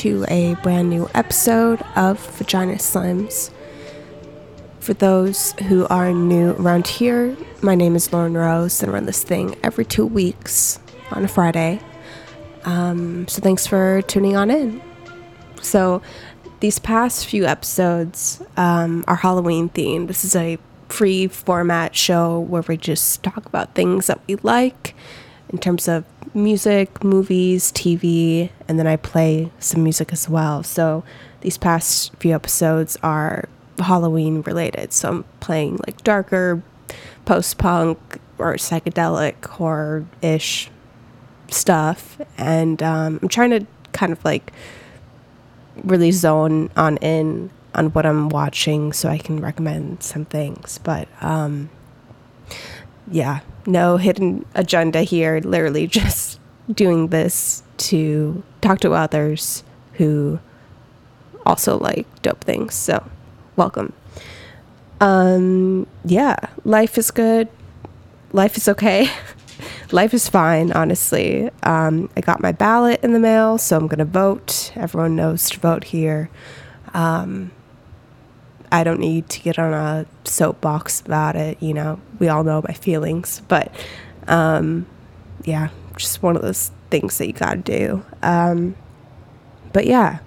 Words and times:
to 0.00 0.24
a 0.28 0.54
brand 0.62 0.88
new 0.88 1.10
episode 1.14 1.82
of 1.94 2.18
Vagina 2.38 2.76
Slims. 2.76 3.50
For 4.78 4.94
those 4.94 5.52
who 5.68 5.86
are 5.88 6.10
new 6.10 6.52
around 6.52 6.86
here, 6.86 7.36
my 7.60 7.74
name 7.74 7.94
is 7.94 8.10
Lauren 8.10 8.32
Rose, 8.32 8.82
and 8.82 8.90
I 8.90 8.94
run 8.94 9.04
this 9.04 9.22
thing 9.22 9.56
every 9.62 9.84
two 9.84 10.06
weeks 10.06 10.78
on 11.10 11.22
a 11.22 11.28
Friday. 11.28 11.80
Um, 12.64 13.28
so 13.28 13.42
thanks 13.42 13.66
for 13.66 14.00
tuning 14.06 14.36
on 14.36 14.50
in. 14.50 14.80
So 15.60 16.00
these 16.60 16.78
past 16.78 17.26
few 17.26 17.44
episodes 17.44 18.42
um, 18.56 19.04
are 19.06 19.16
Halloween 19.16 19.68
themed. 19.68 20.06
This 20.06 20.24
is 20.24 20.34
a 20.34 20.56
free 20.88 21.26
format 21.26 21.94
show 21.94 22.40
where 22.40 22.62
we 22.62 22.78
just 22.78 23.22
talk 23.22 23.44
about 23.44 23.74
things 23.74 24.06
that 24.06 24.22
we 24.26 24.36
like 24.36 24.94
in 25.50 25.58
terms 25.58 25.88
of 25.88 26.04
music, 26.34 27.02
movies, 27.02 27.72
TV, 27.72 28.50
and 28.68 28.78
then 28.78 28.86
I 28.86 28.96
play 28.96 29.50
some 29.58 29.82
music 29.82 30.12
as 30.12 30.28
well. 30.28 30.62
So 30.62 31.04
these 31.40 31.58
past 31.58 32.14
few 32.16 32.34
episodes 32.34 32.96
are 33.02 33.48
Halloween 33.78 34.42
related. 34.42 34.92
So 34.92 35.08
I'm 35.08 35.24
playing 35.40 35.80
like 35.86 36.02
darker 36.04 36.62
post 37.24 37.58
punk 37.58 37.98
or 38.38 38.54
psychedelic 38.54 39.44
horror 39.44 40.06
ish 40.22 40.70
stuff. 41.48 42.20
And 42.38 42.82
um, 42.82 43.18
I'm 43.22 43.28
trying 43.28 43.50
to 43.50 43.66
kind 43.92 44.12
of 44.12 44.24
like 44.24 44.52
really 45.84 46.12
zone 46.12 46.70
on 46.76 46.96
in 46.98 47.50
on 47.74 47.86
what 47.92 48.04
I'm 48.04 48.28
watching 48.28 48.92
so 48.92 49.08
I 49.08 49.18
can 49.18 49.40
recommend 49.40 50.02
some 50.02 50.24
things. 50.24 50.78
But 50.78 51.08
um, 51.22 51.70
yeah, 53.10 53.40
no 53.70 53.96
hidden 53.96 54.44
agenda 54.54 55.02
here. 55.02 55.40
Literally 55.40 55.86
just 55.86 56.38
doing 56.72 57.08
this 57.08 57.62
to 57.78 58.42
talk 58.60 58.80
to 58.80 58.92
others 58.92 59.64
who 59.94 60.38
also 61.46 61.78
like 61.78 62.06
dope 62.22 62.42
things. 62.44 62.74
So, 62.74 63.08
welcome. 63.56 63.92
Um, 65.00 65.86
yeah, 66.04 66.36
life 66.64 66.98
is 66.98 67.10
good. 67.10 67.48
Life 68.32 68.56
is 68.56 68.68
okay. 68.68 69.08
life 69.92 70.14
is 70.14 70.28
fine, 70.28 70.72
honestly. 70.72 71.50
Um, 71.62 72.10
I 72.16 72.20
got 72.20 72.40
my 72.40 72.52
ballot 72.52 73.02
in 73.02 73.12
the 73.12 73.18
mail, 73.18 73.58
so 73.58 73.76
I'm 73.76 73.86
gonna 73.88 74.04
vote. 74.04 74.72
Everyone 74.76 75.16
knows 75.16 75.48
to 75.50 75.60
vote 75.60 75.84
here. 75.84 76.30
Um, 76.92 77.50
I 78.72 78.84
don't 78.84 79.00
need 79.00 79.28
to 79.30 79.40
get 79.40 79.58
on 79.58 79.72
a 79.72 80.06
soapbox 80.24 81.00
about 81.00 81.36
it. 81.36 81.60
You 81.62 81.74
know, 81.74 82.00
we 82.18 82.28
all 82.28 82.44
know 82.44 82.62
my 82.66 82.74
feelings, 82.74 83.42
but 83.48 83.72
um, 84.28 84.86
yeah, 85.44 85.68
just 85.96 86.22
one 86.22 86.36
of 86.36 86.42
those 86.42 86.70
things 86.90 87.18
that 87.18 87.26
you 87.26 87.32
gotta 87.32 87.58
do. 87.58 88.04
Um, 88.22 88.76
but 89.72 89.86
yeah, 89.86 90.18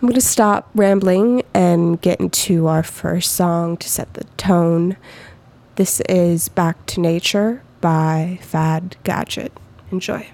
I'm 0.00 0.08
gonna 0.08 0.20
stop 0.20 0.70
rambling 0.74 1.42
and 1.54 2.00
get 2.00 2.20
into 2.20 2.66
our 2.66 2.82
first 2.82 3.32
song 3.32 3.76
to 3.78 3.88
set 3.88 4.14
the 4.14 4.24
tone. 4.36 4.96
This 5.76 6.00
is 6.02 6.48
Back 6.48 6.86
to 6.86 7.00
Nature 7.00 7.62
by 7.80 8.38
Fad 8.42 8.96
Gadget. 9.04 9.52
Enjoy. 9.90 10.28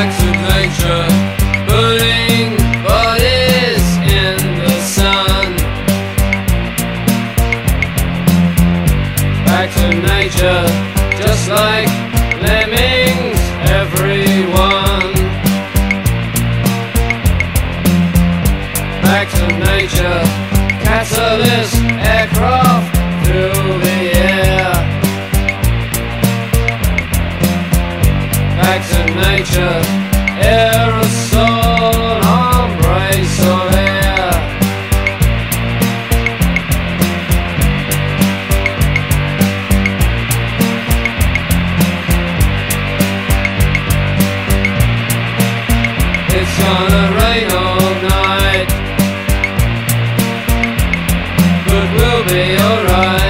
Back 0.00 0.18
to 0.18 0.30
nature, 0.48 1.66
burning 1.68 2.19
be 52.50 52.56
alright. 52.58 53.29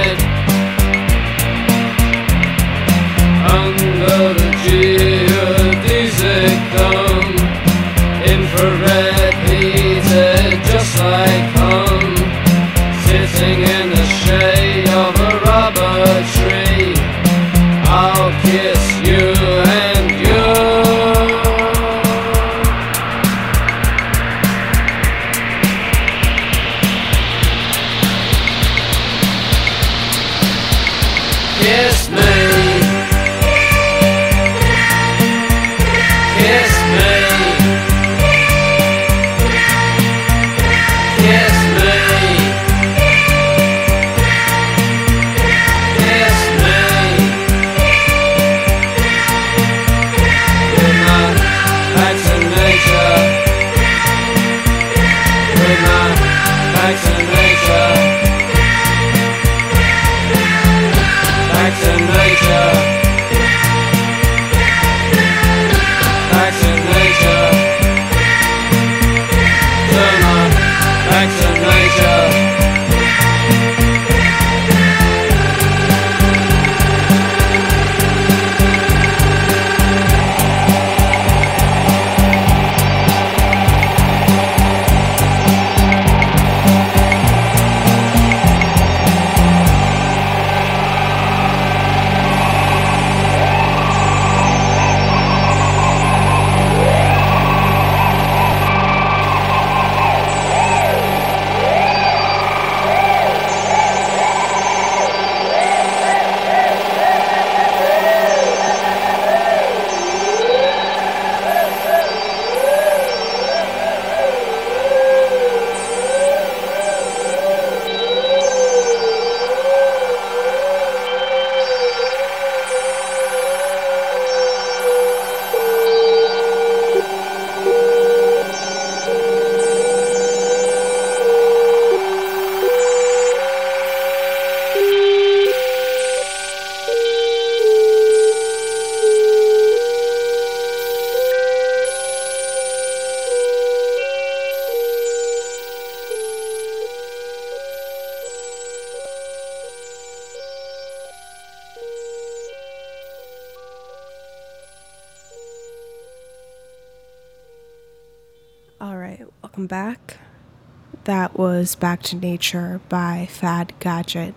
Was 161.61 161.75
Back 161.75 162.01
to 162.01 162.15
Nature 162.15 162.81
by 162.89 163.27
Fad 163.29 163.73
Gadget. 163.79 164.33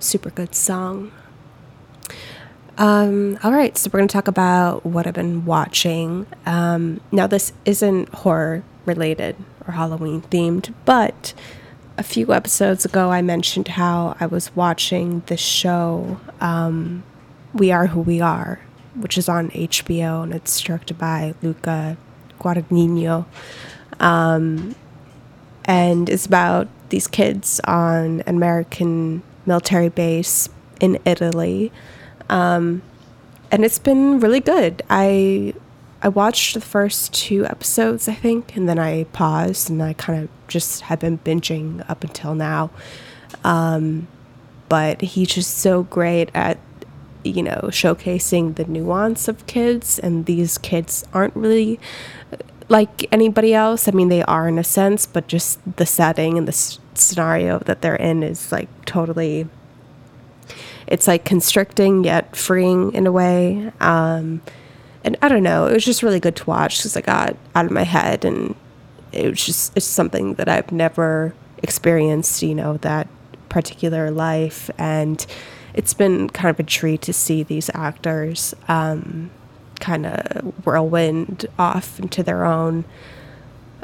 Super 0.00 0.30
good 0.30 0.52
song. 0.52 1.12
Um, 2.76 3.38
all 3.44 3.52
right, 3.52 3.78
so 3.78 3.88
we're 3.88 4.00
going 4.00 4.08
to 4.08 4.12
talk 4.12 4.26
about 4.26 4.84
what 4.84 5.06
I've 5.06 5.14
been 5.14 5.44
watching. 5.44 6.26
Um, 6.44 7.00
now, 7.12 7.28
this 7.28 7.52
isn't 7.64 8.08
horror 8.08 8.64
related 8.84 9.36
or 9.64 9.74
Halloween 9.74 10.22
themed, 10.22 10.74
but 10.84 11.34
a 11.96 12.02
few 12.02 12.32
episodes 12.32 12.84
ago, 12.84 13.12
I 13.12 13.22
mentioned 13.22 13.68
how 13.68 14.16
I 14.18 14.26
was 14.26 14.56
watching 14.56 15.22
the 15.26 15.36
show 15.36 16.18
um, 16.40 17.04
We 17.52 17.70
Are 17.70 17.86
Who 17.86 18.00
We 18.00 18.20
Are, 18.20 18.58
which 18.96 19.16
is 19.16 19.28
on 19.28 19.50
HBO 19.50 20.24
and 20.24 20.34
it's 20.34 20.60
directed 20.60 20.98
by 20.98 21.34
Luca 21.42 21.96
Guadagnino. 22.40 23.24
Um, 24.00 24.74
and 25.64 26.08
it's 26.08 26.26
about 26.26 26.68
these 26.90 27.06
kids 27.06 27.60
on 27.64 28.20
an 28.22 28.36
American 28.36 29.22
military 29.46 29.88
base 29.88 30.48
in 30.80 30.98
Italy. 31.04 31.72
Um, 32.28 32.82
and 33.50 33.64
it's 33.64 33.78
been 33.78 34.20
really 34.20 34.40
good. 34.40 34.82
I 34.90 35.54
I 36.02 36.08
watched 36.08 36.52
the 36.52 36.60
first 36.60 37.14
two 37.14 37.46
episodes, 37.46 38.08
I 38.08 38.14
think, 38.14 38.56
and 38.56 38.68
then 38.68 38.78
I 38.78 39.04
paused 39.04 39.70
and 39.70 39.82
I 39.82 39.94
kind 39.94 40.22
of 40.22 40.28
just 40.48 40.82
have 40.82 41.00
been 41.00 41.18
binging 41.18 41.88
up 41.88 42.04
until 42.04 42.34
now. 42.34 42.70
Um, 43.42 44.06
but 44.68 45.00
he's 45.00 45.28
just 45.28 45.56
so 45.58 45.84
great 45.84 46.30
at 46.34 46.58
you 47.24 47.42
know 47.42 47.60
showcasing 47.64 48.56
the 48.56 48.64
nuance 48.64 49.28
of 49.28 49.46
kids 49.46 49.98
and 49.98 50.26
these 50.26 50.58
kids 50.58 51.04
aren't 51.12 51.34
really 51.34 51.80
uh, 52.32 52.36
like 52.68 53.06
anybody 53.12 53.54
else. 53.54 53.88
I 53.88 53.92
mean 53.92 54.08
they 54.08 54.22
are 54.22 54.48
in 54.48 54.58
a 54.58 54.64
sense 54.64 55.06
but 55.06 55.26
just 55.26 55.58
the 55.76 55.86
setting 55.86 56.38
and 56.38 56.46
the 56.48 56.52
s- 56.52 56.78
scenario 56.94 57.58
that 57.60 57.82
they're 57.82 57.96
in 57.96 58.22
is 58.22 58.52
like 58.52 58.68
totally 58.84 59.46
it's 60.86 61.08
like 61.08 61.24
constricting 61.24 62.04
yet 62.04 62.36
freeing 62.36 62.92
in 62.92 63.06
a 63.06 63.12
way. 63.12 63.72
Um 63.80 64.42
and 65.06 65.18
i 65.20 65.28
don't 65.28 65.42
know 65.42 65.66
it 65.66 65.74
was 65.74 65.84
just 65.84 66.02
really 66.02 66.18
good 66.18 66.34
to 66.34 66.44
watch 66.46 66.78
because 66.78 66.96
i 66.96 67.00
got 67.02 67.36
out 67.54 67.66
of 67.66 67.70
my 67.70 67.82
head 67.82 68.24
and 68.24 68.54
it 69.12 69.28
was 69.28 69.44
just 69.44 69.76
it's 69.76 69.84
something 69.84 70.32
that 70.36 70.48
i've 70.48 70.72
never 70.72 71.34
experienced 71.62 72.42
you 72.42 72.54
know 72.54 72.78
that 72.78 73.06
particular 73.54 74.10
life. 74.10 74.68
And 74.78 75.24
it's 75.74 75.94
been 75.94 76.30
kind 76.30 76.50
of 76.50 76.60
a 76.60 76.62
treat 76.62 77.02
to 77.02 77.12
see 77.12 77.42
these 77.42 77.70
actors 77.74 78.54
um, 78.68 79.30
kind 79.80 80.06
of 80.06 80.66
whirlwind 80.66 81.46
off 81.58 81.98
into 81.98 82.22
their 82.22 82.44
own 82.44 82.84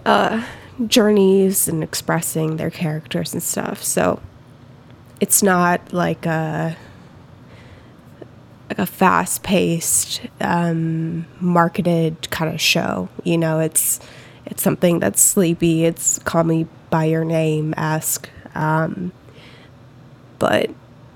uh, 0.06 0.46
journeys 0.86 1.68
and 1.68 1.82
expressing 1.82 2.56
their 2.56 2.70
characters 2.70 3.32
and 3.32 3.42
stuff. 3.42 3.82
So 3.82 4.20
it's 5.20 5.42
not 5.42 5.92
like 5.92 6.26
a 6.26 6.76
like 8.68 8.78
a 8.78 8.86
fast 8.86 9.42
paced, 9.42 10.22
um, 10.40 11.26
marketed 11.40 12.30
kind 12.30 12.54
of 12.54 12.60
show. 12.60 13.08
You 13.24 13.36
know, 13.36 13.58
it's 13.58 13.98
it's 14.46 14.62
something 14.62 15.00
that's 15.00 15.20
sleepy. 15.20 15.84
It's 15.84 16.20
call 16.20 16.44
me 16.44 16.66
by 16.88 17.04
your 17.04 17.24
name 17.24 17.74
esque. 17.76 18.30
Um, 18.54 19.12
but 20.38 20.70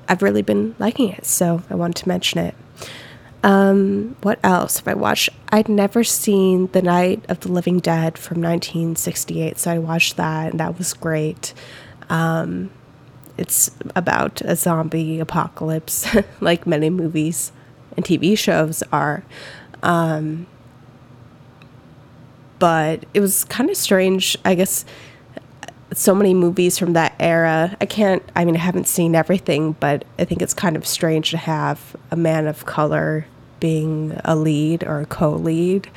I've 0.08 0.22
really 0.22 0.42
been 0.42 0.74
liking 0.78 1.10
it, 1.10 1.26
so 1.26 1.62
I 1.70 1.74
wanted 1.74 1.96
to 2.02 2.08
mention 2.08 2.40
it. 2.40 2.54
Um, 3.42 4.16
what 4.22 4.38
else 4.42 4.78
have 4.78 4.88
I 4.88 4.94
watched? 4.94 5.28
I'd 5.50 5.68
never 5.68 6.02
seen 6.02 6.68
The 6.72 6.80
Night 6.80 7.24
of 7.28 7.40
the 7.40 7.52
Living 7.52 7.78
Dead 7.78 8.16
from 8.16 8.40
1968, 8.40 9.58
so 9.58 9.70
I 9.70 9.78
watched 9.78 10.16
that, 10.16 10.50
and 10.50 10.60
that 10.60 10.78
was 10.78 10.94
great. 10.94 11.52
Um, 12.08 12.70
it's 13.36 13.70
about 13.94 14.40
a 14.42 14.56
zombie 14.56 15.20
apocalypse, 15.20 16.06
like 16.40 16.66
many 16.66 16.88
movies 16.88 17.52
and 17.96 18.04
TV 18.04 18.36
shows 18.36 18.82
are. 18.92 19.24
Um, 19.82 20.46
but 22.58 23.04
it 23.12 23.20
was 23.20 23.44
kind 23.44 23.68
of 23.68 23.76
strange. 23.76 24.36
I 24.44 24.54
guess 24.54 24.84
so 25.94 26.14
many 26.14 26.34
movies 26.34 26.78
from 26.78 26.92
that 26.94 27.14
era. 27.20 27.76
I 27.80 27.86
can't, 27.86 28.22
I 28.34 28.44
mean, 28.44 28.56
I 28.56 28.60
haven't 28.60 28.86
seen 28.86 29.14
everything, 29.14 29.72
but 29.80 30.04
I 30.18 30.24
think 30.24 30.42
it's 30.42 30.54
kind 30.54 30.76
of 30.76 30.86
strange 30.86 31.30
to 31.30 31.36
have 31.36 31.96
a 32.10 32.16
man 32.16 32.46
of 32.46 32.66
color 32.66 33.26
being 33.60 34.18
a 34.24 34.36
lead 34.36 34.84
or 34.84 35.00
a 35.00 35.06
co 35.06 35.32
lead. 35.32 35.88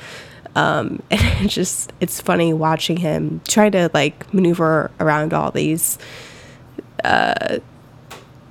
Um, 0.56 1.02
and 1.10 1.44
it's 1.44 1.54
just, 1.54 1.92
it's 2.00 2.20
funny 2.20 2.52
watching 2.52 2.98
him 2.98 3.40
try 3.46 3.70
to 3.70 3.90
like 3.94 4.32
maneuver 4.32 4.90
around 5.00 5.32
all 5.32 5.50
these 5.50 5.98
uh, 7.04 7.58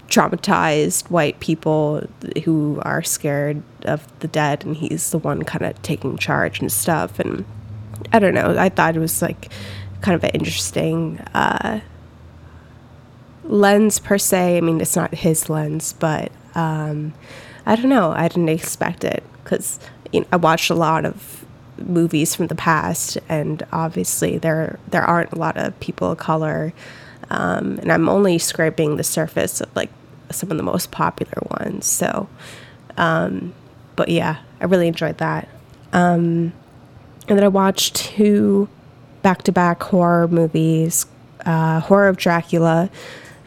traumatized 0.07 1.09
white 1.09 1.39
people 1.39 2.07
who 2.45 2.79
are 2.83 3.03
scared 3.03 3.61
of 3.83 4.07
the 4.19 4.27
dead, 4.27 4.65
and 4.65 4.77
he's 4.77 5.11
the 5.11 5.17
one 5.17 5.43
kind 5.43 5.65
of 5.65 5.81
taking 5.81 6.17
charge 6.17 6.59
and 6.59 6.71
stuff. 6.71 7.19
And 7.19 7.45
I 8.11 8.19
don't 8.19 8.33
know, 8.33 8.55
I 8.57 8.69
thought 8.69 8.95
it 8.95 8.99
was 8.99 9.21
like, 9.21 9.51
kind 10.01 10.15
of 10.15 10.23
an 10.23 10.31
interesting 10.31 11.19
uh, 11.33 11.79
lens 13.43 13.99
per 13.99 14.17
se. 14.17 14.57
I 14.57 14.61
mean, 14.61 14.81
it's 14.81 14.95
not 14.95 15.13
his 15.13 15.49
lens, 15.49 15.93
but 15.93 16.31
um, 16.55 17.13
I 17.65 17.75
don't 17.75 17.89
know. 17.89 18.11
I 18.11 18.27
didn't 18.27 18.49
expect 18.49 19.03
it 19.03 19.23
because 19.43 19.79
you 20.11 20.21
know, 20.21 20.27
I 20.31 20.37
watched 20.37 20.69
a 20.69 20.75
lot 20.75 21.05
of 21.05 21.45
movies 21.77 22.35
from 22.35 22.47
the 22.47 22.55
past, 22.55 23.17
and 23.29 23.65
obviously 23.71 24.37
there 24.37 24.79
there 24.89 25.03
aren't 25.03 25.31
a 25.31 25.37
lot 25.37 25.57
of 25.57 25.79
people 25.79 26.11
of 26.11 26.17
color, 26.17 26.73
um, 27.29 27.79
and 27.79 27.91
I'm 27.91 28.09
only 28.09 28.37
scraping 28.37 28.97
the 28.97 29.03
surface 29.03 29.61
of 29.61 29.75
like 29.75 29.89
some 30.31 30.51
of 30.51 30.57
the 30.57 30.63
most 30.63 30.91
popular 30.91 31.41
ones. 31.59 31.85
So, 31.85 32.27
um, 32.97 33.53
but 33.95 34.09
yeah, 34.09 34.37
I 34.59 34.65
really 34.65 34.87
enjoyed 34.87 35.17
that. 35.19 35.47
Um, 35.93 36.53
and 37.27 37.37
then 37.37 37.43
I 37.43 37.49
watched 37.49 37.95
two 37.95 38.69
back 39.21 39.43
to 39.43 39.51
back 39.51 39.83
horror 39.83 40.27
movies 40.27 41.05
uh, 41.47 41.79
Horror 41.79 42.09
of 42.09 42.17
Dracula 42.17 42.89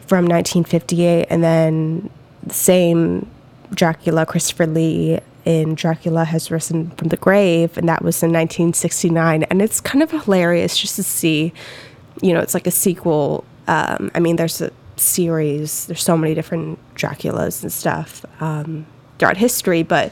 from 0.07 0.25
1958, 0.25 1.27
and 1.29 1.43
then 1.43 2.09
the 2.43 2.53
same 2.53 3.29
Dracula, 3.73 4.25
Christopher 4.25 4.67
Lee 4.67 5.19
in 5.45 5.75
Dracula 5.75 6.25
Has 6.25 6.51
Risen 6.51 6.91
from 6.91 7.07
the 7.07 7.17
Grave, 7.17 7.77
and 7.77 7.87
that 7.87 8.03
was 8.03 8.21
in 8.21 8.31
1969. 8.31 9.43
And 9.43 9.61
it's 9.61 9.79
kind 9.79 10.03
of 10.03 10.11
hilarious 10.11 10.77
just 10.77 10.95
to 10.97 11.03
see, 11.03 11.53
you 12.21 12.33
know, 12.33 12.41
it's 12.41 12.53
like 12.53 12.67
a 12.67 12.71
sequel. 12.71 13.45
Um, 13.67 14.11
I 14.13 14.19
mean, 14.19 14.35
there's 14.35 14.59
a 14.61 14.71
series, 14.97 15.85
there's 15.85 16.03
so 16.03 16.17
many 16.17 16.33
different 16.33 16.79
Draculas 16.95 17.63
and 17.63 17.71
stuff 17.71 18.25
um, 18.41 18.85
throughout 19.17 19.37
history, 19.37 19.83
but 19.83 20.11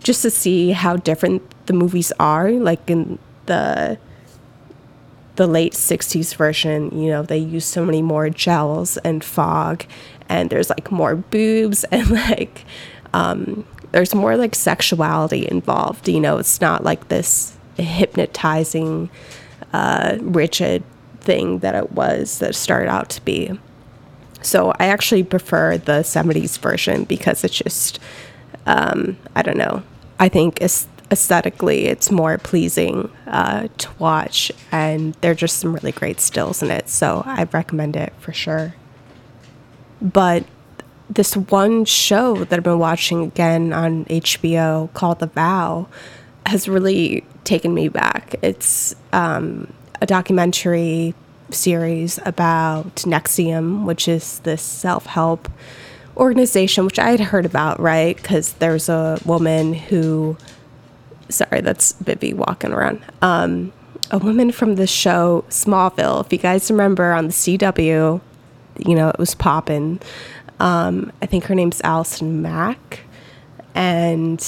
just 0.00 0.22
to 0.22 0.30
see 0.30 0.72
how 0.72 0.96
different 0.96 1.42
the 1.66 1.72
movies 1.72 2.12
are, 2.20 2.50
like 2.50 2.90
in 2.90 3.18
the 3.46 3.98
the 5.36 5.46
late 5.46 5.72
60s 5.72 6.34
version, 6.36 6.96
you 6.96 7.10
know, 7.10 7.22
they 7.22 7.38
use 7.38 7.64
so 7.64 7.84
many 7.84 8.02
more 8.02 8.30
gels 8.30 8.96
and 8.98 9.24
fog, 9.24 9.84
and 10.28 10.50
there's 10.50 10.70
like 10.70 10.90
more 10.90 11.16
boobs, 11.16 11.84
and 11.92 12.10
like, 12.10 12.64
um, 13.12 13.64
there's 13.92 14.14
more 14.14 14.36
like 14.36 14.54
sexuality 14.54 15.48
involved. 15.48 16.08
You 16.08 16.20
know, 16.20 16.38
it's 16.38 16.60
not 16.60 16.84
like 16.84 17.08
this 17.08 17.56
hypnotizing, 17.76 19.10
uh, 19.72 20.18
rigid 20.20 20.82
thing 21.20 21.60
that 21.60 21.74
it 21.74 21.92
was 21.92 22.38
that 22.38 22.54
started 22.54 22.88
out 22.88 23.08
to 23.10 23.24
be. 23.24 23.58
So 24.42 24.72
I 24.78 24.86
actually 24.86 25.22
prefer 25.22 25.78
the 25.78 26.02
70s 26.02 26.58
version 26.58 27.04
because 27.04 27.44
it's 27.44 27.56
just, 27.56 27.98
um, 28.66 29.16
I 29.34 29.42
don't 29.42 29.56
know. 29.56 29.82
I 30.18 30.28
think 30.28 30.60
it's 30.60 30.86
aesthetically 31.10 31.86
it's 31.86 32.10
more 32.10 32.38
pleasing 32.38 33.10
uh, 33.26 33.68
to 33.78 33.88
watch 33.98 34.50
and 34.72 35.14
there 35.20 35.30
are 35.32 35.34
just 35.34 35.58
some 35.58 35.74
really 35.74 35.92
great 35.92 36.18
stills 36.18 36.62
in 36.62 36.70
it 36.70 36.88
so 36.88 37.22
i 37.26 37.44
recommend 37.52 37.96
it 37.96 38.12
for 38.18 38.32
sure. 38.32 38.74
But 40.00 40.44
this 41.08 41.36
one 41.36 41.84
show 41.84 42.44
that 42.44 42.58
i've 42.58 42.64
been 42.64 42.78
watching 42.78 43.22
again 43.22 43.72
on 43.72 44.04
hbo 44.06 44.92
called 44.94 45.20
the 45.20 45.26
vow 45.26 45.86
has 46.46 46.68
really 46.68 47.24
taken 47.44 47.74
me 47.74 47.88
back. 47.88 48.34
It's 48.42 48.94
um, 49.12 49.72
a 50.00 50.06
documentary 50.06 51.14
series 51.50 52.18
about 52.24 52.96
NXIVM 52.96 53.84
which 53.84 54.08
is 54.08 54.40
this 54.40 54.62
self-help 54.62 55.48
organization 56.16 56.84
which 56.84 56.98
i 56.98 57.10
had 57.10 57.20
heard 57.20 57.44
about 57.46 57.78
right? 57.78 58.16
Because 58.16 58.54
there's 58.54 58.88
a 58.88 59.18
woman 59.24 59.74
who 59.74 60.36
sorry, 61.34 61.60
that's 61.60 61.92
Bibby 61.92 62.32
walking 62.32 62.72
around. 62.72 63.02
Um, 63.22 63.72
a 64.10 64.18
woman 64.18 64.52
from 64.52 64.76
the 64.76 64.86
show 64.86 65.44
Smallville. 65.48 66.24
If 66.24 66.32
you 66.32 66.38
guys 66.38 66.70
remember 66.70 67.12
on 67.12 67.26
the 67.26 67.32
CW, 67.32 68.20
you 68.78 68.94
know, 68.94 69.08
it 69.08 69.18
was 69.18 69.34
popping. 69.34 70.00
Um, 70.60 71.12
I 71.20 71.26
think 71.26 71.44
her 71.44 71.54
name's 71.54 71.80
Allison 71.82 72.42
Mack. 72.42 73.00
And 73.74 74.44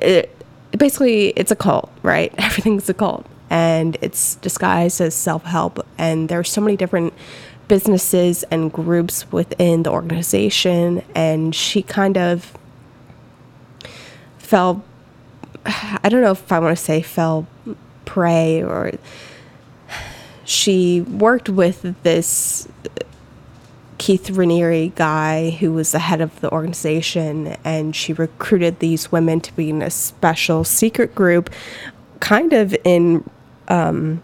it, 0.00 0.34
basically, 0.76 1.28
it's 1.30 1.50
a 1.50 1.56
cult, 1.56 1.90
right? 2.02 2.32
Everything's 2.38 2.88
a 2.88 2.94
cult. 2.94 3.26
And 3.50 3.96
it's 4.00 4.36
disguised 4.36 5.00
as 5.00 5.14
self 5.14 5.44
help. 5.44 5.86
And 5.98 6.28
there's 6.28 6.50
so 6.50 6.60
many 6.60 6.76
different 6.76 7.12
businesses 7.68 8.44
and 8.44 8.72
groups 8.72 9.30
within 9.32 9.82
the 9.82 9.90
organization. 9.90 11.02
And 11.14 11.54
she 11.54 11.82
kind 11.82 12.16
of 12.16 12.56
fell 14.38 14.84
I 15.66 16.08
don't 16.08 16.22
know 16.22 16.32
if 16.32 16.50
I 16.52 16.58
want 16.58 16.76
to 16.76 16.82
say 16.82 17.02
fell 17.02 17.46
prey 18.04 18.62
or 18.62 18.92
she 20.44 21.00
worked 21.00 21.48
with 21.48 21.94
this 22.02 22.68
Keith 23.98 24.28
Raniere 24.28 24.94
guy 24.94 25.50
who 25.50 25.72
was 25.72 25.92
the 25.92 25.98
head 25.98 26.20
of 26.20 26.40
the 26.40 26.50
organization 26.52 27.56
and 27.64 27.96
she 27.96 28.12
recruited 28.12 28.78
these 28.78 29.10
women 29.10 29.40
to 29.40 29.54
be 29.56 29.70
in 29.70 29.82
a 29.82 29.90
special 29.90 30.64
secret 30.64 31.14
group 31.14 31.50
kind 32.20 32.52
of 32.52 32.76
in 32.84 33.28
um, 33.68 34.22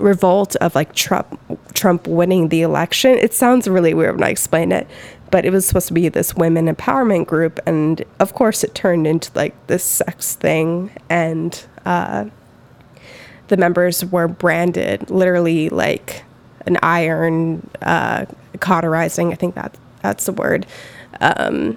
revolt 0.00 0.56
of 0.56 0.74
like 0.74 0.94
Trump 0.94 1.38
Trump 1.74 2.06
winning 2.06 2.48
the 2.48 2.62
election. 2.62 3.12
It 3.12 3.34
sounds 3.34 3.68
really 3.68 3.94
weird 3.94 4.16
when 4.16 4.24
I 4.24 4.30
explain 4.30 4.72
it, 4.72 4.88
but 5.30 5.44
it 5.44 5.50
was 5.50 5.66
supposed 5.66 5.88
to 5.88 5.94
be 5.94 6.08
this 6.08 6.34
women 6.34 6.66
empowerment 6.66 7.26
group 7.26 7.60
and 7.66 8.04
of 8.18 8.34
course 8.34 8.64
it 8.64 8.74
turned 8.74 9.06
into 9.06 9.30
like 9.34 9.54
this 9.66 9.84
sex 9.84 10.34
thing 10.34 10.90
and 11.08 11.66
uh, 11.86 12.24
the 13.48 13.56
members 13.56 14.04
were 14.04 14.28
branded 14.28 15.10
literally 15.10 15.68
like 15.68 16.24
an 16.66 16.78
iron 16.82 17.68
uh, 17.82 18.26
cauterizing 18.60 19.32
i 19.32 19.36
think 19.36 19.54
that 19.54 19.76
that's 20.02 20.26
the 20.26 20.32
word 20.32 20.66
um, 21.20 21.76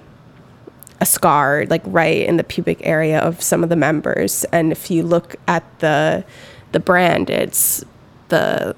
a 1.00 1.06
scar 1.06 1.66
like 1.66 1.82
right 1.86 2.26
in 2.26 2.36
the 2.36 2.44
pubic 2.44 2.78
area 2.82 3.18
of 3.18 3.42
some 3.42 3.62
of 3.62 3.68
the 3.68 3.76
members 3.76 4.44
and 4.44 4.72
if 4.72 4.90
you 4.90 5.02
look 5.02 5.36
at 5.46 5.64
the 5.80 6.24
the 6.72 6.80
brand 6.80 7.30
it's 7.30 7.84
the 8.28 8.74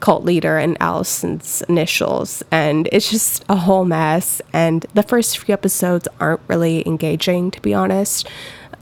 cult 0.00 0.24
leader 0.24 0.58
and 0.58 0.76
Allison's 0.80 1.62
initials. 1.68 2.42
And 2.50 2.88
it's 2.92 3.10
just 3.10 3.44
a 3.48 3.56
whole 3.56 3.84
mess. 3.84 4.40
And 4.52 4.86
the 4.94 5.02
first 5.02 5.38
few 5.38 5.52
episodes 5.52 6.08
aren't 6.20 6.40
really 6.48 6.86
engaging, 6.86 7.50
to 7.52 7.60
be 7.60 7.74
honest. 7.74 8.28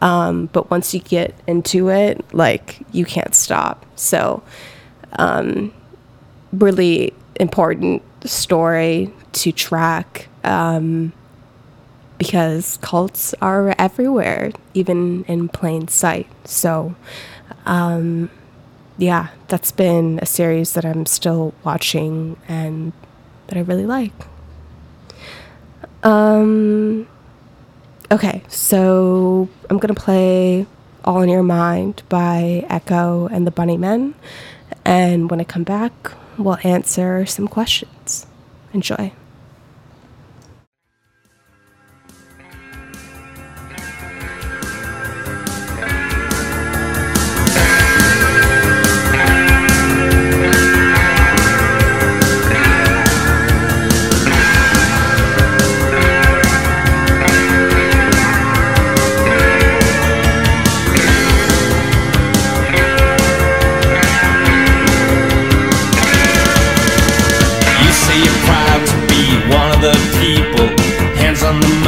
Um, 0.02 0.46
but 0.52 0.70
once 0.70 0.92
you 0.92 1.00
get 1.00 1.34
into 1.46 1.88
it, 1.88 2.22
like, 2.34 2.80
you 2.92 3.04
can't 3.04 3.34
stop. 3.34 3.86
So, 3.96 4.42
um, 5.18 5.72
really 6.52 7.14
important 7.40 8.02
story 8.24 9.12
to 9.32 9.52
track 9.52 10.28
um, 10.44 11.12
because 12.18 12.78
cults 12.82 13.34
are 13.40 13.74
everywhere, 13.78 14.52
even 14.74 15.24
in 15.24 15.48
plain 15.48 15.88
sight. 15.88 16.26
So, 16.44 16.94
um, 17.64 18.30
yeah, 18.98 19.28
that's 19.48 19.72
been 19.72 20.18
a 20.22 20.26
series 20.26 20.72
that 20.72 20.84
I'm 20.84 21.06
still 21.06 21.54
watching 21.64 22.36
and 22.48 22.92
that 23.48 23.56
I 23.56 23.60
really 23.60 23.86
like. 23.86 24.12
Um, 26.02 27.06
okay, 28.10 28.42
so 28.48 29.48
I'm 29.68 29.78
gonna 29.78 29.94
play 29.94 30.66
All 31.04 31.22
in 31.22 31.28
Your 31.28 31.42
Mind 31.42 32.02
by 32.08 32.64
Echo 32.68 33.26
and 33.28 33.46
the 33.46 33.52
Bunnymen. 33.52 34.14
And 34.84 35.30
when 35.30 35.40
I 35.40 35.44
come 35.44 35.64
back, 35.64 36.12
we'll 36.38 36.58
answer 36.62 37.26
some 37.26 37.48
questions. 37.48 38.26
Enjoy. 38.72 39.12
on 71.46 71.60
the 71.60 71.85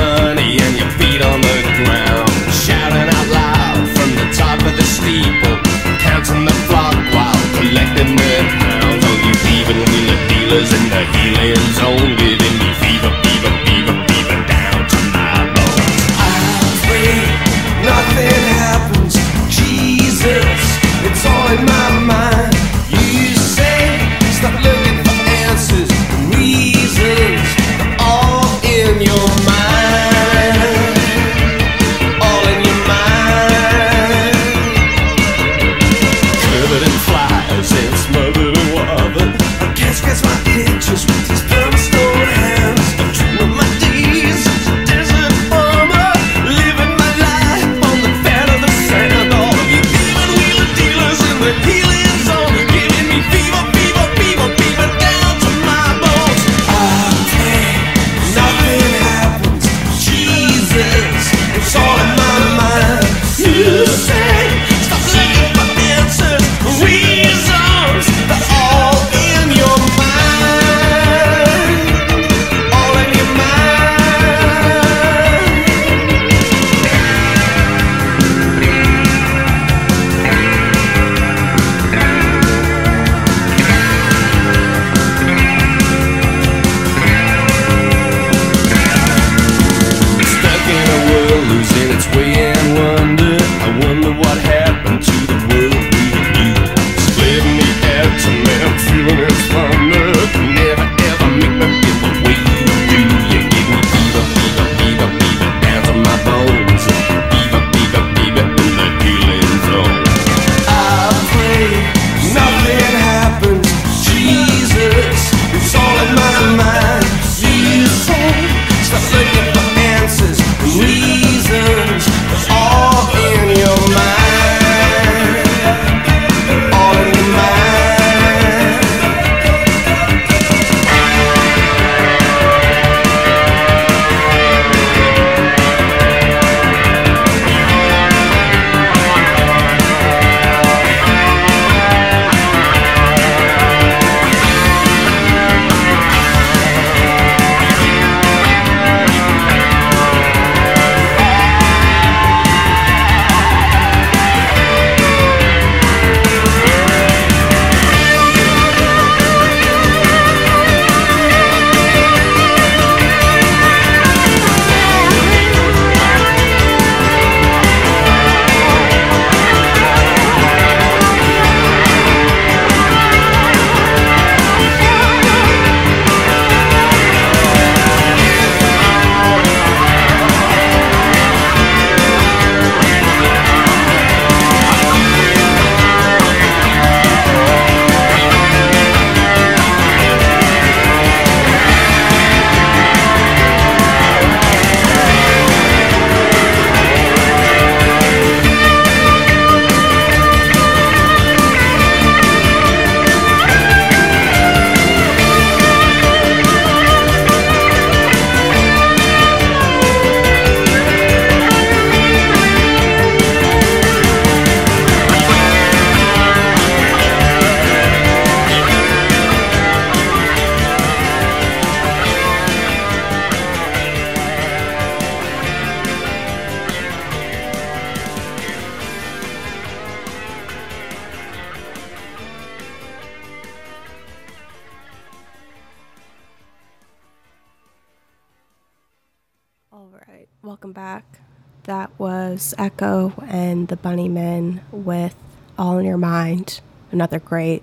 That 241.69 241.91
was 241.99 242.55
Echo 242.57 243.13
and 243.29 243.69
the 243.69 243.77
Bunnymen 243.77 244.63
with 244.73 245.15
All 245.59 245.77
in 245.77 245.85
Your 245.85 245.99
Mind, 245.99 246.63
another 246.91 247.19
great 247.19 247.63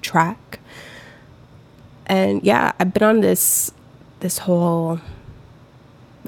track. 0.00 0.60
And 2.06 2.40
yeah, 2.44 2.70
I've 2.78 2.94
been 2.94 3.02
on 3.02 3.20
this 3.20 3.72
this 4.20 4.38
whole 4.38 5.00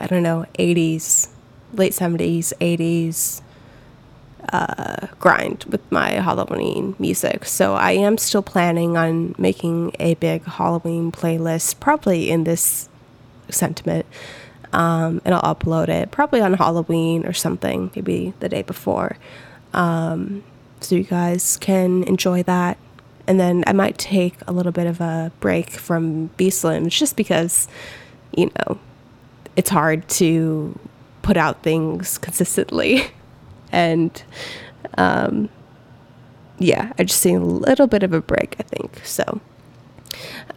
I 0.01 0.09
don't 0.09 0.25
know, 0.25 0.47
80s, 0.59 1.29
late 1.73 1.93
70s, 1.93 2.53
80s 2.61 3.43
uh, 4.53 5.07
grind 5.21 5.67
with 5.69 5.83
my 5.93 6.15
Halloween 6.15 6.97
music. 6.99 7.45
So 7.45 7.75
I 7.75 7.93
am 7.93 8.19
still 8.19 8.43
planning 8.43 8.97
on 8.97 9.37
making 9.39 9.93
a 10.01 10.15
big 10.15 10.43
Halloween 10.47 11.13
playlist, 11.13 11.79
probably 11.79 12.29
in 12.29 12.43
this 12.43 12.89
sentiment. 13.51 14.05
Um, 14.75 15.23
and 15.25 15.33
I'll 15.33 15.55
upload 15.55 15.89
it 15.89 16.11
probably 16.11 16.41
on 16.41 16.53
Halloween 16.55 17.25
or 17.27 17.33
something, 17.33 17.93
maybe 17.95 18.35
the 18.41 18.49
day 18.49 18.63
before. 18.63 19.17
Um, 19.73 20.43
so 20.81 20.97
you 20.97 21.05
guys 21.05 21.57
can 21.59 22.03
enjoy 22.05 22.43
that. 22.43 22.77
And 23.27 23.39
then 23.39 23.63
I 23.69 23.73
might 23.73 23.97
take 23.99 24.35
a 24.49 24.53
little 24.53 24.73
bit 24.73 24.89
of 24.89 25.01
a 25.01 25.31
break 25.39 25.71
from 25.71 26.29
V 26.37 26.49
Slims 26.49 26.91
just 26.91 27.17
because, 27.17 27.69
you 28.37 28.51
know, 28.59 28.79
it's 29.55 29.71
hard 29.71 30.09
to 30.09 30.77
put 31.23 31.37
out 31.37 31.63
things 31.63 32.19
consistently. 32.19 33.07
and 33.73 34.23
um, 34.99 35.49
yeah, 36.59 36.93
I 36.99 37.05
just 37.05 37.25
need 37.25 37.37
a 37.37 37.41
little 37.41 37.87
bit 37.87 38.03
of 38.03 38.13
a 38.13 38.21
break, 38.21 38.57
I 38.59 38.65
think. 38.65 39.01
So 39.05 39.41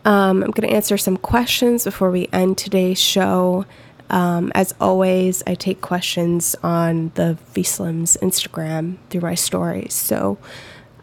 um, 0.05 0.43
I'm 0.43 0.51
going 0.51 0.67
to 0.67 0.75
answer 0.75 0.97
some 0.97 1.17
questions 1.17 1.83
before 1.83 2.09
we 2.09 2.27
end 2.33 2.57
today's 2.57 2.99
show. 2.99 3.65
Um, 4.09 4.51
as 4.55 4.73
always, 4.79 5.43
I 5.45 5.55
take 5.55 5.81
questions 5.81 6.55
on 6.63 7.11
the 7.15 7.37
VSlims 7.53 8.17
Instagram 8.19 8.97
through 9.09 9.21
my 9.21 9.35
stories. 9.35 9.93
So 9.93 10.37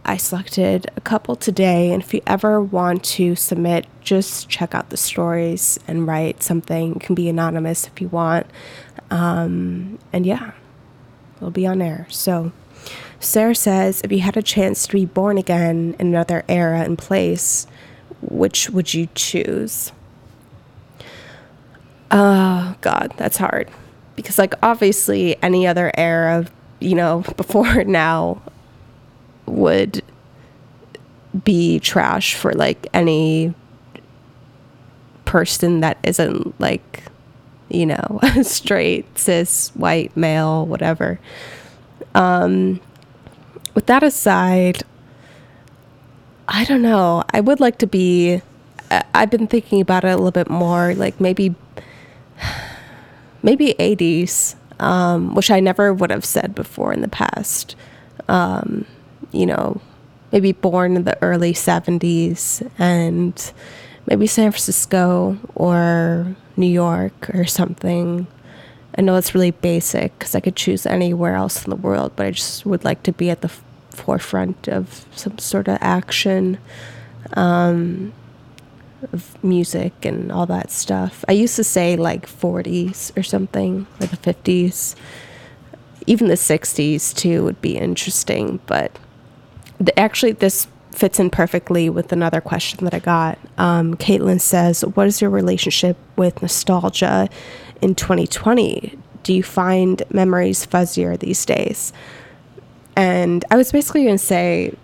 I 0.04 0.16
selected 0.16 0.90
a 0.96 1.00
couple 1.00 1.34
today, 1.36 1.92
and 1.92 2.02
if 2.02 2.12
you 2.12 2.20
ever 2.26 2.60
want 2.60 3.04
to 3.04 3.34
submit, 3.36 3.86
just 4.02 4.48
check 4.48 4.74
out 4.74 4.90
the 4.90 4.96
stories 4.96 5.78
and 5.88 6.06
write 6.06 6.42
something. 6.42 6.96
It 6.96 7.00
can 7.00 7.14
be 7.14 7.28
anonymous 7.28 7.86
if 7.86 8.00
you 8.00 8.08
want. 8.08 8.46
Um, 9.10 9.98
and 10.12 10.26
yeah, 10.26 10.52
it'll 11.36 11.50
be 11.50 11.66
on 11.66 11.80
air. 11.80 12.06
So 12.10 12.52
Sarah 13.18 13.54
says, 13.54 14.02
if 14.04 14.12
you 14.12 14.20
had 14.20 14.36
a 14.36 14.42
chance 14.42 14.86
to 14.86 14.92
be 14.92 15.06
born 15.06 15.38
again 15.38 15.96
in 15.98 16.08
another 16.08 16.44
era 16.48 16.80
and 16.80 16.98
place, 16.98 17.66
which 18.20 18.68
would 18.70 18.92
you 18.92 19.08
choose? 19.14 19.92
Oh 22.16 22.76
God, 22.80 23.12
that's 23.16 23.36
hard. 23.36 23.68
Because 24.14 24.38
like 24.38 24.54
obviously 24.62 25.36
any 25.42 25.66
other 25.66 25.90
era, 25.98 26.46
you 26.80 26.94
know, 26.94 27.24
before 27.36 27.82
now 27.82 28.40
would 29.46 30.02
be 31.44 31.80
trash 31.80 32.34
for 32.36 32.52
like 32.52 32.86
any 32.94 33.52
person 35.24 35.80
that 35.80 35.98
isn't 36.04 36.58
like, 36.60 37.02
you 37.68 37.84
know, 37.84 38.20
straight, 38.42 39.18
cis, 39.18 39.70
white, 39.70 40.16
male, 40.16 40.64
whatever. 40.66 41.18
Um 42.14 42.80
with 43.74 43.86
that 43.86 44.04
aside, 44.04 44.84
I 46.46 46.64
don't 46.64 46.82
know. 46.82 47.24
I 47.30 47.40
would 47.40 47.58
like 47.58 47.78
to 47.78 47.88
be 47.88 48.40
I've 49.12 49.30
been 49.30 49.48
thinking 49.48 49.80
about 49.80 50.04
it 50.04 50.08
a 50.10 50.16
little 50.16 50.30
bit 50.30 50.48
more, 50.48 50.94
like 50.94 51.20
maybe 51.20 51.56
maybe 53.42 53.74
80s, 53.78 54.56
um, 54.80 55.34
which 55.34 55.50
I 55.50 55.60
never 55.60 55.92
would 55.92 56.10
have 56.10 56.24
said 56.24 56.54
before 56.54 56.92
in 56.92 57.00
the 57.00 57.08
past. 57.08 57.76
Um, 58.28 58.86
you 59.32 59.46
know, 59.46 59.80
maybe 60.32 60.52
born 60.52 60.96
in 60.96 61.04
the 61.04 61.20
early 61.22 61.52
70s 61.52 62.68
and 62.78 63.52
maybe 64.06 64.26
San 64.26 64.50
Francisco 64.50 65.38
or 65.54 66.34
New 66.56 66.66
York 66.66 67.30
or 67.34 67.44
something. 67.44 68.26
I 68.96 69.02
know 69.02 69.16
it's 69.16 69.34
really 69.34 69.50
basic 69.50 70.16
because 70.18 70.34
I 70.34 70.40
could 70.40 70.56
choose 70.56 70.86
anywhere 70.86 71.34
else 71.34 71.64
in 71.64 71.70
the 71.70 71.76
world, 71.76 72.12
but 72.16 72.26
I 72.26 72.30
just 72.30 72.64
would 72.64 72.84
like 72.84 73.02
to 73.04 73.12
be 73.12 73.30
at 73.30 73.40
the 73.40 73.48
f- 73.48 73.62
forefront 73.90 74.68
of 74.68 75.04
some 75.14 75.38
sort 75.38 75.68
of 75.68 75.78
action, 75.80 76.58
um, 77.34 78.12
of 79.12 79.42
music 79.44 79.92
and 80.04 80.32
all 80.32 80.46
that 80.46 80.70
stuff. 80.70 81.24
I 81.28 81.32
used 81.32 81.56
to 81.56 81.64
say 81.64 81.96
like 81.96 82.26
40s 82.26 83.16
or 83.16 83.22
something, 83.22 83.86
or 84.00 84.06
the 84.06 84.16
50s. 84.16 84.94
Even 86.06 86.28
the 86.28 86.34
60s 86.34 87.14
too 87.14 87.44
would 87.44 87.60
be 87.60 87.76
interesting, 87.76 88.60
but 88.66 88.98
actually, 89.96 90.32
this 90.32 90.66
fits 90.92 91.18
in 91.18 91.30
perfectly 91.30 91.90
with 91.90 92.12
another 92.12 92.40
question 92.40 92.84
that 92.84 92.94
I 92.94 92.98
got. 93.00 93.38
Um, 93.58 93.94
Caitlin 93.94 94.40
says, 94.40 94.82
What 94.82 95.06
is 95.06 95.20
your 95.20 95.30
relationship 95.30 95.96
with 96.16 96.40
nostalgia 96.40 97.28
in 97.80 97.94
2020? 97.94 98.98
Do 99.22 99.34
you 99.34 99.42
find 99.42 100.02
memories 100.10 100.66
fuzzier 100.66 101.18
these 101.18 101.44
days? 101.44 101.92
And 102.96 103.44
I 103.50 103.56
was 103.56 103.72
basically 103.72 104.04
going 104.04 104.18
to 104.18 104.24
say, 104.24 104.74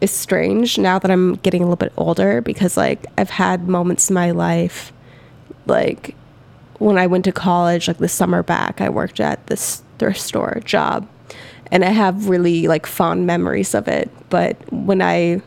it's 0.00 0.12
strange 0.12 0.78
now 0.78 0.98
that 0.98 1.10
I'm 1.10 1.36
getting 1.36 1.62
a 1.62 1.64
little 1.64 1.76
bit 1.76 1.92
older 1.96 2.40
because, 2.40 2.76
like, 2.76 3.06
I've 3.16 3.30
had 3.30 3.68
moments 3.68 4.10
in 4.10 4.14
my 4.14 4.30
life, 4.30 4.92
like, 5.66 6.14
when 6.78 6.98
I 6.98 7.06
went 7.06 7.24
to 7.24 7.32
college, 7.32 7.88
like 7.88 7.98
the 7.98 8.08
summer 8.08 8.42
back, 8.42 8.80
I 8.80 8.88
worked 8.88 9.20
at 9.20 9.46
this 9.46 9.82
thrift 9.98 10.20
store 10.20 10.60
job 10.64 11.08
and 11.70 11.84
I 11.84 11.90
have 11.90 12.28
really 12.28 12.68
like 12.68 12.86
fond 12.86 13.26
memories 13.26 13.74
of 13.74 13.88
it. 13.88 14.10
But 14.30 14.56
when 14.72 15.02
I, 15.02 15.40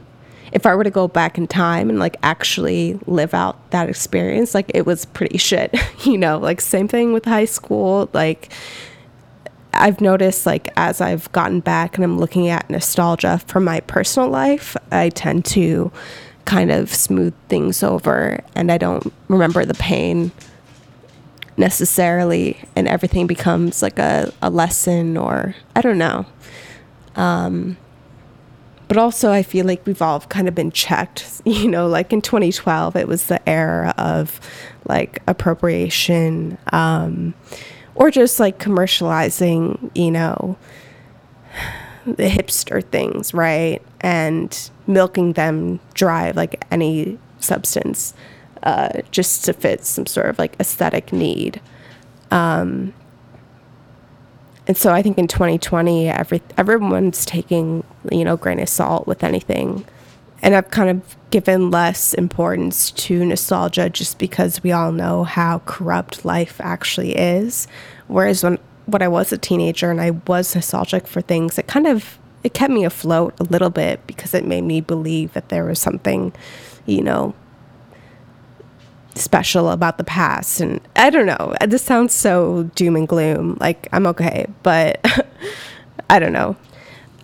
if 0.51 0.65
I 0.65 0.75
were 0.75 0.83
to 0.83 0.89
go 0.89 1.07
back 1.07 1.37
in 1.37 1.47
time 1.47 1.89
and 1.89 1.99
like 1.99 2.17
actually 2.23 2.99
live 3.05 3.33
out 3.33 3.71
that 3.71 3.89
experience, 3.89 4.53
like 4.53 4.71
it 4.73 4.85
was 4.85 5.05
pretty 5.05 5.37
shit, 5.37 5.75
you 6.03 6.17
know, 6.17 6.37
like 6.37 6.61
same 6.61 6.87
thing 6.87 7.13
with 7.13 7.25
high 7.25 7.45
school. 7.45 8.09
Like 8.13 8.51
I've 9.79 10.01
noticed 10.01 10.45
like 10.45 10.67
as 10.75 11.01
I've 11.01 11.31
gotten 11.31 11.61
back 11.61 11.95
and 11.95 12.03
I'm 12.03 12.19
looking 12.19 12.49
at 12.49 12.69
nostalgia 12.69 13.39
from 13.47 13.63
my 13.63 13.79
personal 13.81 14.29
life, 14.29 14.75
I 14.91 15.09
tend 15.09 15.45
to 15.45 15.91
kind 16.45 16.71
of 16.71 16.93
smooth 16.93 17.33
things 17.47 17.81
over 17.81 18.43
and 18.55 18.71
I 18.71 18.77
don't 18.77 19.13
remember 19.27 19.63
the 19.65 19.75
pain 19.75 20.31
necessarily 21.57 22.57
and 22.75 22.87
everything 22.87 23.27
becomes 23.27 23.81
like 23.81 23.99
a, 23.99 24.33
a 24.41 24.49
lesson 24.49 25.15
or 25.15 25.55
I 25.75 25.81
don't 25.81 25.97
know. 25.97 26.25
Um, 27.15 27.77
but 28.89 28.97
also 28.97 29.31
I 29.31 29.43
feel 29.43 29.65
like 29.65 29.85
we've 29.85 30.01
all 30.01 30.19
kind 30.21 30.47
of 30.47 30.55
been 30.55 30.71
checked, 30.71 31.41
you 31.45 31.69
know, 31.69 31.87
like 31.87 32.11
in 32.11 32.21
2012 32.21 32.97
it 32.97 33.07
was 33.07 33.27
the 33.27 33.47
era 33.47 33.93
of 33.97 34.41
like 34.87 35.21
appropriation 35.27 36.57
um, 36.73 37.33
or 37.99 38.09
just 38.09 38.39
like 38.39 38.57
commercializing, 38.57 39.91
you 39.93 40.09
know, 40.09 40.57
the 42.05 42.29
hipster 42.29 42.83
things, 42.83 43.33
right? 43.33 43.81
And 44.01 44.71
milking 44.87 45.33
them 45.33 45.79
dry 45.93 46.31
like 46.31 46.65
any 46.71 47.19
substance 47.39 48.13
uh, 48.63 49.01
just 49.11 49.45
to 49.45 49.53
fit 49.53 49.85
some 49.85 50.05
sort 50.05 50.27
of 50.27 50.39
like 50.39 50.55
aesthetic 50.59 51.13
need. 51.13 51.61
Um, 52.31 52.93
and 54.65 54.77
so 54.77 54.93
I 54.93 55.01
think 55.01 55.17
in 55.17 55.27
2020, 55.27 56.09
every 56.09 56.41
everyone's 56.57 57.25
taking 57.25 57.83
you 58.11 58.23
know 58.23 58.37
grain 58.37 58.59
of 58.59 58.69
salt 58.69 59.07
with 59.07 59.23
anything, 59.23 59.85
and 60.41 60.55
I've 60.55 60.69
kind 60.69 60.89
of 60.89 61.15
given 61.31 61.69
less 61.69 62.13
importance 62.13 62.91
to 62.91 63.25
nostalgia 63.25 63.89
just 63.89 64.17
because 64.17 64.63
we 64.63 64.71
all 64.71 64.91
know 64.91 65.23
how 65.23 65.59
corrupt 65.65 66.25
life 66.25 66.59
actually 66.61 67.15
is. 67.15 67.67
Whereas 68.07 68.43
when 68.43 68.59
when 68.85 69.01
I 69.01 69.07
was 69.07 69.31
a 69.31 69.37
teenager 69.37 69.91
and 69.91 70.01
I 70.01 70.11
was 70.11 70.55
nostalgic 70.55 71.05
for 71.05 71.21
things, 71.21 71.59
it 71.59 71.67
kind 71.67 71.85
of 71.85 72.17
it 72.43 72.53
kept 72.53 72.73
me 72.73 72.85
afloat 72.85 73.33
a 73.39 73.43
little 73.43 73.69
bit 73.69 74.05
because 74.07 74.33
it 74.33 74.45
made 74.45 74.63
me 74.63 74.81
believe 74.81 75.33
that 75.33 75.49
there 75.49 75.65
was 75.65 75.79
something, 75.79 76.33
you 76.85 77.03
know, 77.03 77.35
special 79.15 79.69
about 79.69 79.97
the 79.97 80.03
past. 80.03 80.61
And 80.61 80.79
I 80.95 81.09
don't 81.09 81.25
know. 81.25 81.53
This 81.67 81.81
sounds 81.81 82.13
so 82.13 82.63
doom 82.75 82.95
and 82.95 83.07
gloom. 83.07 83.57
Like, 83.59 83.87
I'm 83.91 84.07
okay. 84.07 84.47
But 84.63 85.05
I 86.09 86.19
don't 86.19 86.33
know. 86.33 86.55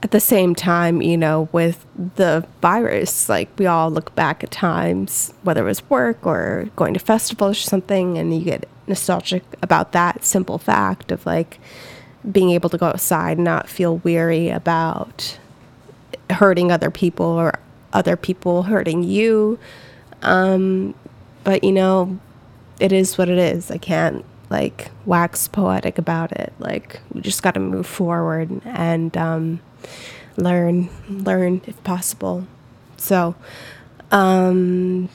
At 0.06 0.12
the 0.12 0.20
same 0.20 0.54
time, 0.54 1.02
you 1.02 1.18
know, 1.18 1.50
with 1.52 1.84
the 2.16 2.46
virus, 2.62 3.28
like 3.28 3.50
we 3.58 3.66
all 3.66 3.90
look 3.90 4.14
back 4.14 4.44
at 4.44 4.52
times, 4.52 5.34
whether 5.42 5.64
it 5.64 5.68
was 5.68 5.90
work 5.90 6.28
or 6.28 6.70
going 6.76 6.94
to 6.94 7.00
festivals 7.00 7.58
or 7.58 7.62
something, 7.62 8.16
and 8.16 8.32
you 8.32 8.46
get 8.46 8.70
nostalgic 8.86 9.42
about 9.64 9.94
that 9.94 10.24
simple 10.24 10.60
fact 10.60 11.12
of 11.12 11.26
like 11.26 11.60
being 12.32 12.52
able 12.52 12.70
to 12.70 12.78
go 12.78 12.86
outside 12.86 13.38
and 13.38 13.46
not 13.46 13.68
feel 13.68 13.98
weary 13.98 14.50
about 14.50 15.40
hurting 16.30 16.72
other 16.72 16.92
people 16.92 17.26
or 17.26 17.58
other 17.92 18.16
people 18.16 18.62
hurting 18.62 19.02
you. 19.02 19.58
Um, 20.22 20.94
but 21.44 21.64
you 21.64 21.72
know, 21.72 22.20
it 22.80 22.92
is 22.92 23.18
what 23.18 23.28
it 23.28 23.40
is. 23.40 23.72
I 23.72 23.80
can't 23.80 24.24
like 24.52 24.92
wax 25.08 25.48
poetic 25.48 25.98
about 25.98 26.32
it. 26.32 26.54
Like 26.60 27.00
we 27.12 27.22
just 27.22 27.42
got 27.42 27.56
to 27.56 27.60
move 27.60 27.88
forward 27.88 28.62
and 28.66 29.18
um, 29.18 29.62
learn, 30.38 30.90
learn 31.10 31.62
if 31.66 31.82
possible. 31.84 32.48
So, 32.98 33.36
um, 34.12 35.10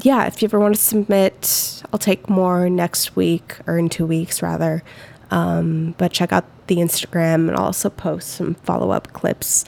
yeah, 0.00 0.26
if 0.26 0.42
you 0.42 0.46
ever 0.46 0.58
want 0.58 0.74
to 0.74 0.80
submit, 0.80 1.82
I'll 1.92 1.98
take 1.98 2.28
more 2.28 2.68
next 2.68 3.16
week 3.16 3.56
or 3.66 3.78
in 3.78 3.88
two 3.88 4.06
weeks 4.06 4.42
rather. 4.42 4.82
Um, 5.30 5.94
but 5.98 6.12
check 6.12 6.32
out 6.32 6.44
the 6.66 6.76
Instagram 6.76 7.48
and 7.48 7.52
I'll 7.52 7.66
also 7.66 7.90
post 7.90 8.28
some 8.28 8.54
follow 8.54 8.90
up 8.90 9.12
clips 9.12 9.64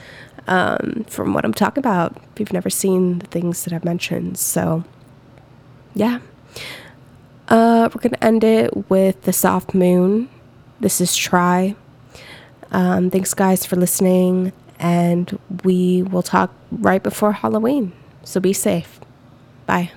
um, 0.46 1.04
from 1.08 1.34
what 1.34 1.44
I'm 1.44 1.54
talking 1.54 1.80
about 1.80 2.16
if 2.32 2.40
you've 2.40 2.52
never 2.52 2.70
seen 2.70 3.18
the 3.18 3.26
things 3.26 3.64
that 3.64 3.72
I've 3.72 3.84
mentioned. 3.84 4.38
So, 4.38 4.84
yeah. 5.94 6.20
Uh, 7.48 7.88
we're 7.94 8.00
going 8.00 8.12
to 8.12 8.24
end 8.24 8.44
it 8.44 8.90
with 8.90 9.22
the 9.22 9.32
soft 9.32 9.74
moon. 9.74 10.28
This 10.80 11.00
is 11.00 11.16
Try. 11.16 11.74
Um, 12.70 13.10
thanks, 13.10 13.34
guys, 13.34 13.64
for 13.64 13.76
listening. 13.76 14.52
And 14.78 15.38
we 15.64 16.02
will 16.02 16.22
talk 16.22 16.52
right 16.70 17.02
before 17.02 17.32
Halloween. 17.32 17.92
So 18.24 18.40
be 18.40 18.52
safe. 18.52 19.00
Bye. 19.66 19.90